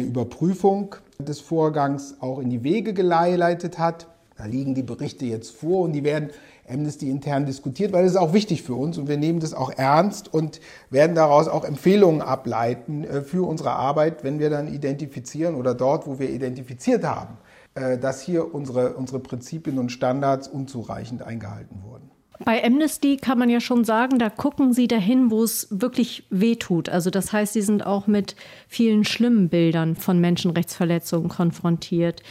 Überprüfung 0.02 0.96
des 1.18 1.40
Vorgangs 1.40 2.16
auch 2.20 2.40
in 2.40 2.50
die 2.50 2.64
Wege 2.64 2.94
geleitet 2.94 3.80
hat. 3.80 4.08
Da 4.38 4.46
liegen 4.46 4.76
die 4.76 4.84
Berichte 4.84 5.26
jetzt 5.26 5.56
vor 5.56 5.84
und 5.84 5.94
die 5.94 6.04
werden 6.04 6.32
Amnesty 6.70 7.10
intern 7.10 7.46
diskutiert, 7.46 7.94
weil 7.94 8.06
es 8.06 8.12
ist 8.12 8.18
auch 8.18 8.34
wichtig 8.34 8.64
für 8.64 8.76
uns 8.76 8.98
und 8.98 9.08
wir 9.08 9.18
nehmen 9.18 9.40
das 9.40 9.54
auch 9.54 9.72
ernst 9.72 10.34
und 10.34 10.60
werden 10.90 11.16
daraus 11.16 11.48
auch 11.48 11.64
Empfehlungen 11.64 12.22
ableiten 12.22 13.04
äh, 13.04 13.22
für 13.22 13.48
unsere 13.48 13.72
Arbeit, 13.72 14.24
wenn 14.24 14.40
wir 14.40 14.50
dann 14.50 14.68
identifizieren 14.68 15.56
oder 15.56 15.74
dort, 15.74 16.08
wo 16.08 16.20
wir 16.20 16.30
identifiziert 16.30 17.04
haben, 17.04 17.38
äh, 17.76 17.98
dass 17.98 18.22
hier 18.22 18.54
unsere, 18.54 18.94
unsere 18.94 19.20
Prinzipien 19.20 19.78
und 19.78 19.92
Standards 19.92 20.48
unzureichend 20.48 21.22
eingehalten 21.22 21.84
wurden. 21.84 22.10
Bei 22.44 22.62
Amnesty 22.64 23.16
kann 23.16 23.40
man 23.40 23.50
ja 23.50 23.62
schon 23.62 23.86
sagen, 23.86 24.20
da 24.20 24.30
gucken 24.30 24.74
Sie 24.74 24.88
dahin, 24.88 25.32
wo 25.32 25.44
es 25.44 25.68
wirklich 25.72 26.26
wehtut. 26.30 26.90
Also 26.90 27.10
das 27.10 27.32
heißt, 27.32 27.54
Sie 27.54 27.62
sind 27.62 27.86
auch 27.86 28.08
mit 28.08 28.36
vielen 28.68 29.06
schlimmen 29.06 29.48
Bildern 29.48 29.96
von 29.96 30.20
Menschenrechtsverletzungen 30.20 31.30
konfrontiert. 31.30 32.24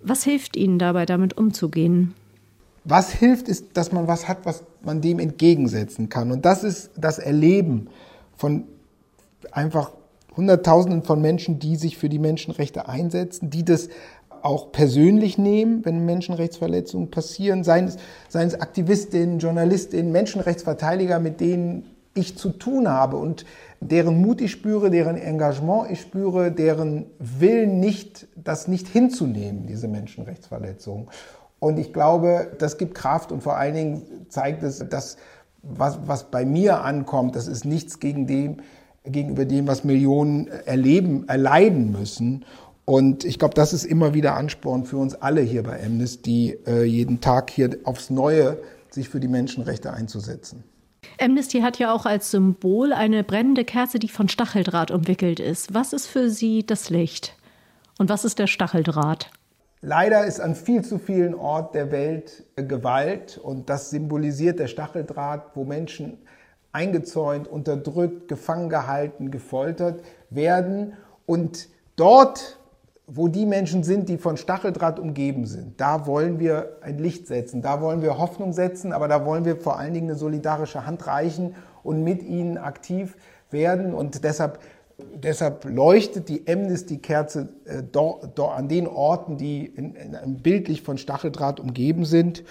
Was 0.00 0.22
hilft 0.22 0.56
Ihnen 0.56 0.78
dabei, 0.78 1.06
damit 1.06 1.38
umzugehen? 1.38 2.14
Was 2.88 3.12
hilft, 3.12 3.48
ist, 3.48 3.76
dass 3.76 3.92
man 3.92 4.08
was 4.08 4.28
hat, 4.28 4.38
was 4.44 4.64
man 4.82 5.02
dem 5.02 5.18
entgegensetzen 5.18 6.08
kann. 6.08 6.32
Und 6.32 6.46
das 6.46 6.64
ist 6.64 6.90
das 6.96 7.18
Erleben 7.18 7.88
von 8.34 8.64
einfach 9.52 9.92
Hunderttausenden 10.34 11.02
von 11.02 11.20
Menschen, 11.20 11.58
die 11.58 11.76
sich 11.76 11.98
für 11.98 12.08
die 12.08 12.18
Menschenrechte 12.18 12.88
einsetzen, 12.88 13.50
die 13.50 13.62
das 13.62 13.90
auch 14.40 14.72
persönlich 14.72 15.36
nehmen, 15.36 15.84
wenn 15.84 16.06
Menschenrechtsverletzungen 16.06 17.10
passieren, 17.10 17.62
seien 17.62 17.88
es, 17.88 17.98
seien 18.30 18.48
es 18.48 18.58
Aktivistinnen, 18.58 19.38
Journalistinnen, 19.38 20.10
Menschenrechtsverteidiger, 20.10 21.18
mit 21.18 21.40
denen 21.40 21.90
ich 22.14 22.38
zu 22.38 22.50
tun 22.50 22.88
habe 22.88 23.16
und 23.16 23.44
deren 23.80 24.22
Mut 24.22 24.40
ich 24.40 24.50
spüre, 24.50 24.90
deren 24.90 25.16
Engagement 25.16 25.90
ich 25.90 26.00
spüre, 26.00 26.50
deren 26.52 27.04
Willen 27.18 27.80
nicht, 27.80 28.28
das 28.34 28.66
nicht 28.66 28.88
hinzunehmen, 28.88 29.66
diese 29.66 29.88
Menschenrechtsverletzungen. 29.88 31.08
Und 31.60 31.78
ich 31.78 31.92
glaube, 31.92 32.52
das 32.58 32.78
gibt 32.78 32.94
Kraft 32.94 33.32
und 33.32 33.42
vor 33.42 33.56
allen 33.56 33.74
Dingen 33.74 34.02
zeigt 34.28 34.62
es, 34.62 34.78
dass 34.88 35.16
was, 35.62 35.98
was 36.06 36.30
bei 36.30 36.44
mir 36.44 36.82
ankommt, 36.82 37.36
das 37.36 37.48
ist 37.48 37.64
nichts 37.64 37.98
gegen 37.98 38.26
dem, 38.26 38.58
gegenüber 39.04 39.44
dem, 39.44 39.66
was 39.66 39.84
Millionen 39.84 40.46
erleben, 40.46 41.28
erleiden 41.28 41.92
müssen. 41.92 42.44
Und 42.84 43.24
ich 43.24 43.38
glaube, 43.38 43.54
das 43.54 43.72
ist 43.72 43.84
immer 43.84 44.14
wieder 44.14 44.36
Ansporn 44.36 44.84
für 44.84 44.96
uns 44.96 45.14
alle 45.14 45.40
hier 45.40 45.62
bei 45.62 45.84
Amnesty, 45.84 46.58
äh, 46.66 46.84
jeden 46.84 47.20
Tag 47.20 47.50
hier 47.50 47.76
aufs 47.84 48.08
Neue 48.08 48.58
sich 48.90 49.08
für 49.08 49.20
die 49.20 49.28
Menschenrechte 49.28 49.92
einzusetzen. 49.92 50.64
Amnesty 51.20 51.60
hat 51.60 51.78
ja 51.78 51.92
auch 51.92 52.06
als 52.06 52.30
Symbol 52.30 52.92
eine 52.92 53.24
brennende 53.24 53.64
Kerze, 53.64 53.98
die 53.98 54.08
von 54.08 54.28
Stacheldraht 54.28 54.90
umwickelt 54.90 55.40
ist. 55.40 55.74
Was 55.74 55.92
ist 55.92 56.06
für 56.06 56.30
Sie 56.30 56.64
das 56.64 56.90
Licht? 56.90 57.36
Und 57.98 58.08
was 58.08 58.24
ist 58.24 58.38
der 58.38 58.46
Stacheldraht? 58.46 59.30
Leider 59.80 60.24
ist 60.24 60.40
an 60.40 60.56
viel 60.56 60.84
zu 60.84 60.98
vielen 60.98 61.34
Orten 61.34 61.72
der 61.74 61.92
Welt 61.92 62.44
Gewalt 62.56 63.38
und 63.38 63.70
das 63.70 63.90
symbolisiert 63.90 64.58
der 64.58 64.66
Stacheldraht, 64.66 65.54
wo 65.54 65.64
Menschen 65.64 66.18
eingezäunt, 66.72 67.46
unterdrückt, 67.46 68.26
gefangen 68.28 68.70
gehalten, 68.70 69.30
gefoltert 69.30 70.02
werden. 70.30 70.94
Und 71.26 71.68
dort, 71.94 72.58
wo 73.06 73.28
die 73.28 73.46
Menschen 73.46 73.84
sind, 73.84 74.08
die 74.08 74.18
von 74.18 74.36
Stacheldraht 74.36 74.98
umgeben 74.98 75.46
sind, 75.46 75.80
da 75.80 76.06
wollen 76.06 76.40
wir 76.40 76.78
ein 76.82 76.98
Licht 76.98 77.28
setzen, 77.28 77.62
da 77.62 77.80
wollen 77.80 78.02
wir 78.02 78.18
Hoffnung 78.18 78.52
setzen, 78.52 78.92
aber 78.92 79.06
da 79.06 79.24
wollen 79.24 79.44
wir 79.44 79.56
vor 79.56 79.78
allen 79.78 79.94
Dingen 79.94 80.10
eine 80.10 80.18
solidarische 80.18 80.86
Hand 80.86 81.06
reichen 81.06 81.54
und 81.84 82.02
mit 82.02 82.24
ihnen 82.24 82.58
aktiv 82.58 83.16
werden. 83.50 83.94
Und 83.94 84.24
deshalb 84.24 84.58
Deshalb 84.98 85.64
leuchtet 85.64 86.28
die 86.28 86.42
Amnesty-Kerze 86.48 87.48
äh, 87.66 87.98
an 88.40 88.68
den 88.68 88.88
Orten, 88.88 89.36
die 89.36 89.66
in, 89.66 89.94
in, 89.94 90.42
bildlich 90.42 90.82
von 90.82 90.98
Stacheldraht 90.98 91.60
umgeben 91.60 92.04
sind. 92.04 92.42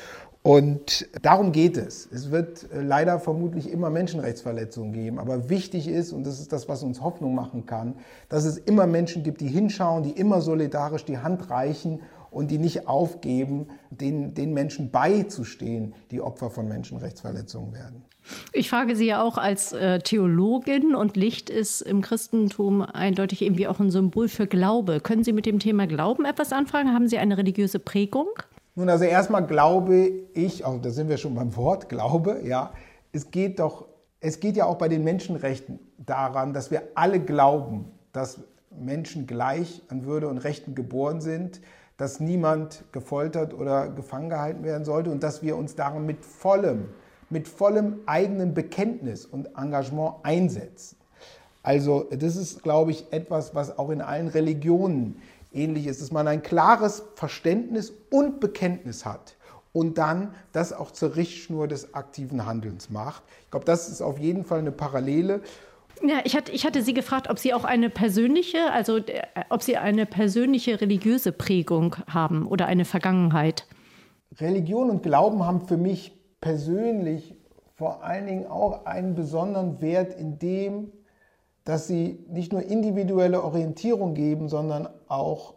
Und 0.44 1.10
darum 1.24 1.51
geht 1.51 1.75
es. 1.75 2.08
Es 2.10 2.32
wird 2.32 2.72
äh, 2.72 2.82
leider 2.82 3.20
vermutlich 3.20 3.70
immer 3.70 3.89
Menschenrechtsverletzungen 3.89 4.94
geben. 4.94 5.20
Aber 5.20 5.50
wichtig 5.50 5.89
ist, 5.89 6.13
und 6.13 6.25
das 6.25 6.39
ist 6.39 6.54
das, 6.54 6.70
was 6.70 6.84
uns 6.84 7.01
Hoffnung 7.01 7.36
machen 7.36 7.66
kann, 7.66 7.96
dass 8.30 8.46
es 8.46 8.58
immer 8.58 8.88
Menschen 8.88 9.24
gibt, 9.24 9.42
die 9.42 9.50
hinschauen, 9.50 10.04
die 10.04 10.12
immer 10.12 10.39
solidarisch 10.39 11.04
die 11.04 11.18
Hand 11.18 11.50
reichen 11.50 12.00
und 12.31 12.51
die 12.51 12.57
nicht 12.57 12.88
aufgeben, 12.88 13.67
den, 13.89 14.34
den 14.34 14.53
Menschen 14.53 14.91
beizustehen, 14.91 15.93
die 16.12 16.22
Opfer 16.22 16.50
von 16.50 16.67
Menschenrechtsverletzungen 16.67 17.74
werden. 17.74 18.03
Ich 18.51 18.69
frage 18.69 18.96
Sie 18.96 19.05
ja 19.05 19.22
auch 19.22 19.38
als 19.38 19.72
äh, 19.74 20.00
Theologin 20.00 20.96
und 20.96 21.15
Licht 21.15 21.50
ist 21.50 21.81
im 21.81 22.01
Christentum 22.01 22.81
eindeutig 22.81 23.41
irgendwie 23.41 23.67
auch 23.67 23.79
ein 23.79 23.89
Symbol 23.89 24.27
für 24.27 24.48
Glaube. 24.48 25.00
Können 25.00 25.24
Sie 25.24 25.34
mit 25.34 25.46
dem 25.46 25.60
Thema 25.60 25.88
Glauben 25.88 26.25
etwas 26.25 26.51
anfangen? 26.51 26.93
Haben 26.93 27.07
Sie 27.07 27.17
eine 27.17 27.38
religiöse 27.38 27.79
Prägung? 27.79 28.27
Nun, 28.75 28.89
also 28.89 29.05
erstmal 29.05 29.46
glaube 29.46 30.12
ich, 30.34 30.63
auch 30.65 30.79
da 30.81 30.89
sind 30.91 31.10
wir 31.10 31.17
schon 31.17 31.36
beim 31.36 31.55
Wort 31.55 31.89
Glaube, 31.89 32.41
ja, 32.43 32.72
es 33.12 33.31
geht 33.31 33.60
doch, 33.60 33.88
es 34.19 34.39
geht 34.39 34.55
ja 34.55 34.65
auch 34.65 34.77
bei 34.77 34.88
den 34.88 35.03
Menschenrechten 35.03 35.79
daran, 35.98 36.53
dass 36.53 36.69
wir 36.69 36.84
alle 36.96 37.19
glauben, 37.19 37.86
dass 38.12 38.39
Menschen 38.79 39.25
gleich 39.25 39.81
an 39.88 40.05
Würde 40.05 40.27
und 40.27 40.38
Rechten 40.38 40.75
geboren 40.75 41.22
sind, 41.22 41.62
dass 41.98 42.20
niemand 42.20 42.84
gefoltert 42.92 43.54
oder 43.54 43.89
gefangen 43.89 44.30
gehalten 44.30 44.63
werden 44.63 44.86
sollte 44.86 45.10
und 45.10 45.24
dass 45.24 45.42
wir 45.42 45.58
uns 45.58 45.75
daran 45.75 46.06
mit 46.06 46.24
vollem, 46.24 46.89
mit 47.30 47.48
vollem 47.48 48.00
eigenen 48.06 48.54
Bekenntnis 48.54 49.25
und 49.25 49.48
Engagement 49.58 50.16
einsetzen. 50.24 50.96
Also 51.63 52.08
das 52.12 52.36
ist, 52.36 52.63
glaube 52.63 52.92
ich, 52.92 53.12
etwas, 53.12 53.54
was 53.54 53.77
auch 53.77 53.89
in 53.89 54.01
allen 54.01 54.30
Religionen 54.30 55.22
ähnlich 55.51 55.88
ist, 55.88 56.01
dass 56.01 56.12
man 56.12 56.27
ein 56.27 56.44
klares 56.44 57.04
Verständnis 57.16 57.92
und 58.10 58.39
Bekenntnis 58.39 59.06
hat 59.06 59.36
und 59.74 59.98
dann 59.98 60.34
das 60.54 60.72
auch 60.72 60.92
zur 60.92 61.16
Richtschnur 61.16 61.68
des 61.68 61.94
aktiven 61.94 62.46
Handelns 62.46 62.89
macht. 62.89 63.24
Ich 63.46 63.51
glaube, 63.51 63.66
das 63.66 63.89
ist 63.89 64.01
auf 64.01 64.18
jeden 64.20 64.46
Fall 64.46 64.60
eine 64.60 64.72
Parallele. 64.72 65.42
Ja, 66.04 66.20
ich 66.24 66.36
hatte, 66.36 66.51
ich 66.51 66.66
hatte 66.66 66.84
Sie 66.84 66.94
gefragt, 66.94 67.30
ob 67.30 67.39
Sie 67.39 67.54
auch 67.54 67.63
eine 67.63 67.89
persönliche, 67.89 68.72
also 68.72 68.98
äh, 68.98 69.22
ob 69.50 69.63
Sie 69.63 69.77
eine 69.77 70.06
persönliche 70.06 70.80
religiöse 70.80 71.32
Prägung 71.32 71.96
haben 72.08 72.46
oder 72.48 72.68
eine 72.68 72.86
Vergangenheit. 72.86 73.66
Religion 74.39 74.89
und 74.89 75.04
Glauben 75.04 75.46
haben 75.46 75.68
für 75.68 75.77
mich 75.77 76.13
persönlich 76.42 77.36
vor 77.75 78.04
allen 78.04 78.25
Dingen 78.25 78.48
auch 78.48 78.86
einen 78.86 79.13
besonderen 79.16 79.82
Wert 79.82 80.13
in 80.20 80.39
dem, 80.39 80.92
dass 81.63 81.86
sie 81.86 82.25
nicht 82.30 82.51
nur 82.51 82.63
individuelle 82.63 83.44
Orientierung 83.44 84.13
geben, 84.13 84.50
sondern 84.50 84.89
auch 85.08 85.54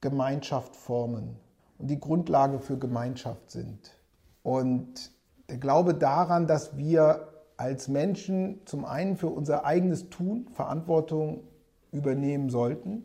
Gemeinschaft 0.00 0.76
formen 0.76 1.36
und 1.78 1.88
die 1.88 2.00
Grundlage 2.00 2.58
für 2.58 2.76
Gemeinschaft 2.76 3.50
sind. 3.50 3.96
Und 4.42 5.12
der 5.48 5.58
Glaube 5.58 5.94
daran, 5.94 6.46
dass 6.46 6.76
wir 6.76 7.31
als 7.62 7.86
Menschen 7.86 8.60
zum 8.64 8.84
einen 8.84 9.16
für 9.16 9.28
unser 9.28 9.64
eigenes 9.64 10.10
Tun 10.10 10.48
Verantwortung 10.52 11.44
übernehmen 11.92 12.50
sollten. 12.50 13.04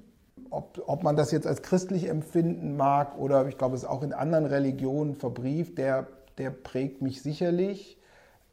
Ob, 0.50 0.82
ob 0.88 1.04
man 1.04 1.16
das 1.16 1.32
jetzt 1.32 1.46
als 1.46 1.62
christlich 1.62 2.10
empfinden 2.10 2.76
mag 2.76 3.20
oder 3.20 3.48
ich 3.48 3.60
glaube, 3.60 3.76
es 3.76 3.84
ist 3.84 3.90
auch 3.90 4.02
in 4.02 4.14
anderen 4.14 4.46
Religionen 4.46 5.14
verbrieft, 5.14 5.78
der, 5.78 6.08
der 6.40 6.50
prägt 6.50 7.04
mich 7.04 7.22
sicherlich. 7.22 8.00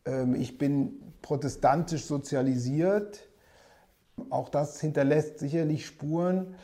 Ähm, 0.04 0.34
ich 0.34 0.58
bin 0.58 1.00
protestantisch 1.22 2.04
sozialisiert. 2.04 3.26
Auch 4.28 4.50
das 4.50 4.80
hinterlässt 4.80 5.38
sicherlich 5.38 5.86
Spuren. 5.86 6.54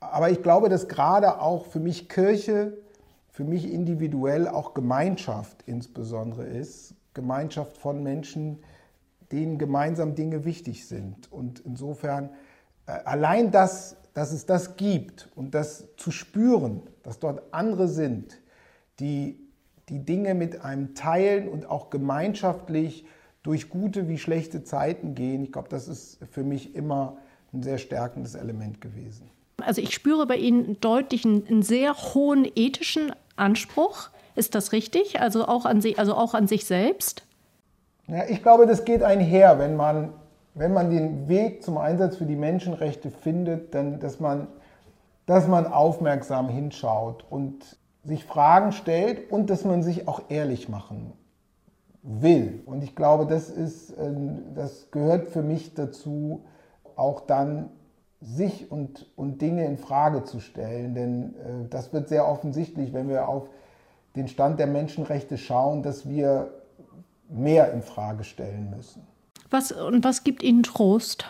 Aber 0.00 0.28
ich 0.30 0.42
glaube, 0.42 0.68
dass 0.68 0.86
gerade 0.86 1.40
auch 1.40 1.64
für 1.64 1.80
mich 1.80 2.10
Kirche, 2.10 2.76
für 3.30 3.44
mich 3.44 3.72
individuell 3.72 4.48
auch 4.48 4.74
Gemeinschaft 4.74 5.62
insbesondere 5.64 6.44
ist. 6.44 6.95
Gemeinschaft 7.16 7.76
von 7.78 8.02
Menschen, 8.02 8.58
denen 9.32 9.58
gemeinsam 9.58 10.14
Dinge 10.14 10.44
wichtig 10.44 10.86
sind. 10.86 11.32
Und 11.32 11.58
insofern 11.60 12.30
äh, 12.86 12.92
allein 12.92 13.50
das, 13.50 13.96
dass 14.14 14.30
es 14.32 14.46
das 14.46 14.76
gibt 14.76 15.28
und 15.34 15.54
das 15.54 15.88
zu 15.96 16.12
spüren, 16.12 16.82
dass 17.02 17.18
dort 17.18 17.42
andere 17.52 17.88
sind, 17.88 18.40
die 19.00 19.40
die 19.88 20.04
Dinge 20.04 20.34
mit 20.34 20.62
einem 20.62 20.94
teilen 20.94 21.48
und 21.48 21.66
auch 21.66 21.90
gemeinschaftlich 21.90 23.04
durch 23.42 23.70
gute 23.70 24.08
wie 24.08 24.18
schlechte 24.18 24.64
Zeiten 24.64 25.14
gehen, 25.14 25.44
ich 25.44 25.52
glaube, 25.52 25.68
das 25.68 25.86
ist 25.86 26.18
für 26.30 26.42
mich 26.42 26.74
immer 26.74 27.18
ein 27.52 27.62
sehr 27.62 27.78
stärkendes 27.78 28.34
Element 28.34 28.80
gewesen. 28.80 29.30
Also 29.62 29.80
ich 29.80 29.94
spüre 29.94 30.26
bei 30.26 30.36
Ihnen 30.36 30.80
deutlich 30.80 31.24
einen, 31.24 31.46
einen 31.46 31.62
sehr 31.62 31.94
hohen 31.94 32.50
ethischen 32.56 33.12
Anspruch. 33.36 34.10
Ist 34.36 34.54
das 34.54 34.72
richtig? 34.72 35.20
Also 35.20 35.48
auch 35.48 35.64
an, 35.64 35.80
Sie, 35.80 35.98
also 35.98 36.14
auch 36.14 36.34
an 36.34 36.46
sich 36.46 36.66
selbst? 36.66 37.26
Ja, 38.06 38.24
ich 38.28 38.42
glaube, 38.42 38.66
das 38.66 38.84
geht 38.84 39.02
einher, 39.02 39.58
wenn 39.58 39.74
man, 39.74 40.12
wenn 40.54 40.72
man 40.72 40.90
den 40.90 41.26
Weg 41.26 41.64
zum 41.64 41.78
Einsatz 41.78 42.16
für 42.16 42.26
die 42.26 42.36
Menschenrechte 42.36 43.10
findet, 43.10 43.74
dann, 43.74 43.98
dass, 43.98 44.20
man, 44.20 44.46
dass 45.24 45.48
man 45.48 45.66
aufmerksam 45.66 46.48
hinschaut 46.48 47.24
und 47.28 47.78
sich 48.04 48.24
Fragen 48.24 48.72
stellt 48.72 49.32
und 49.32 49.50
dass 49.50 49.64
man 49.64 49.82
sich 49.82 50.06
auch 50.06 50.20
ehrlich 50.28 50.68
machen 50.68 51.14
will. 52.02 52.62
Und 52.66 52.84
ich 52.84 52.94
glaube, 52.94 53.26
das, 53.26 53.50
ist, 53.50 53.92
ähm, 53.98 54.54
das 54.54 54.90
gehört 54.90 55.28
für 55.28 55.42
mich 55.42 55.74
dazu, 55.74 56.44
auch 56.94 57.22
dann 57.22 57.70
sich 58.20 58.70
und, 58.70 59.06
und 59.16 59.42
Dinge 59.42 59.64
in 59.64 59.76
Frage 59.76 60.24
zu 60.24 60.40
stellen. 60.40 60.94
Denn 60.94 61.34
äh, 61.34 61.68
das 61.68 61.92
wird 61.92 62.08
sehr 62.08 62.28
offensichtlich, 62.28 62.92
wenn 62.92 63.08
wir 63.08 63.28
auf 63.28 63.48
den 64.16 64.28
Stand 64.28 64.58
der 64.58 64.66
Menschenrechte 64.66 65.38
schauen, 65.38 65.82
dass 65.82 66.08
wir 66.08 66.50
mehr 67.28 67.72
in 67.72 67.82
Frage 67.82 68.24
stellen 68.24 68.72
müssen. 68.74 69.06
Was, 69.50 69.70
und 69.70 70.02
was 70.04 70.24
gibt 70.24 70.42
Ihnen 70.42 70.62
Trost? 70.62 71.26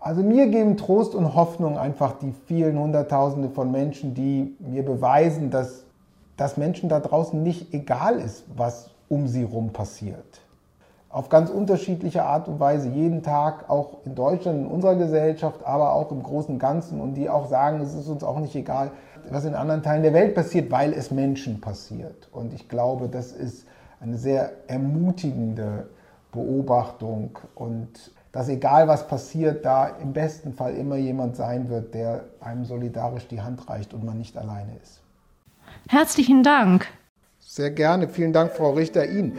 Also 0.00 0.22
mir 0.22 0.48
geben 0.48 0.76
Trost 0.76 1.14
und 1.14 1.34
Hoffnung 1.34 1.78
einfach 1.78 2.18
die 2.18 2.32
vielen 2.46 2.78
Hunderttausende 2.78 3.50
von 3.50 3.70
Menschen, 3.70 4.14
die 4.14 4.56
mir 4.58 4.84
beweisen, 4.84 5.50
dass, 5.50 5.84
dass 6.36 6.56
Menschen 6.56 6.88
da 6.88 6.98
draußen 6.98 7.40
nicht 7.42 7.72
egal 7.74 8.18
ist, 8.18 8.44
was 8.56 8.90
um 9.08 9.28
sie 9.28 9.46
herum 9.46 9.72
passiert. 9.72 10.40
Auf 11.08 11.28
ganz 11.28 11.50
unterschiedliche 11.50 12.24
Art 12.24 12.48
und 12.48 12.58
Weise, 12.58 12.88
jeden 12.88 13.22
Tag, 13.22 13.68
auch 13.68 13.98
in 14.06 14.14
Deutschland, 14.14 14.60
in 14.60 14.66
unserer 14.66 14.96
Gesellschaft, 14.96 15.64
aber 15.64 15.92
auch 15.92 16.10
im 16.10 16.22
Großen 16.22 16.54
und 16.54 16.58
Ganzen. 16.58 17.00
Und 17.00 17.14
die 17.14 17.28
auch 17.28 17.46
sagen, 17.46 17.80
es 17.80 17.94
ist 17.94 18.08
uns 18.08 18.24
auch 18.24 18.40
nicht 18.40 18.56
egal, 18.56 18.90
was 19.30 19.44
in 19.44 19.54
anderen 19.54 19.82
Teilen 19.82 20.02
der 20.02 20.12
Welt 20.12 20.34
passiert, 20.34 20.70
weil 20.70 20.92
es 20.92 21.10
Menschen 21.10 21.60
passiert. 21.60 22.28
Und 22.32 22.52
ich 22.52 22.68
glaube, 22.68 23.08
das 23.08 23.32
ist 23.32 23.66
eine 24.00 24.18
sehr 24.18 24.52
ermutigende 24.66 25.88
Beobachtung 26.32 27.38
und 27.54 28.10
dass 28.32 28.48
egal 28.48 28.88
was 28.88 29.06
passiert, 29.06 29.64
da 29.64 29.86
im 29.86 30.14
besten 30.14 30.54
Fall 30.54 30.74
immer 30.74 30.96
jemand 30.96 31.36
sein 31.36 31.68
wird, 31.68 31.92
der 31.94 32.24
einem 32.40 32.64
solidarisch 32.64 33.28
die 33.28 33.42
Hand 33.42 33.68
reicht 33.68 33.92
und 33.92 34.04
man 34.04 34.18
nicht 34.18 34.36
alleine 34.38 34.72
ist. 34.82 35.00
Herzlichen 35.88 36.42
Dank. 36.42 36.88
Sehr 37.40 37.70
gerne. 37.70 38.08
Vielen 38.08 38.32
Dank, 38.32 38.52
Frau 38.52 38.70
Richter, 38.70 39.06
Ihnen. 39.06 39.36